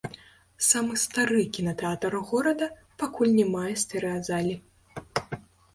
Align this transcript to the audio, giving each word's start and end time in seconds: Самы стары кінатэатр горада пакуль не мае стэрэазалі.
Самы 0.67 0.95
стары 1.01 1.41
кінатэатр 1.57 2.17
горада 2.31 2.71
пакуль 3.03 3.37
не 3.39 3.47
мае 3.55 3.73
стэрэазалі. 3.87 4.55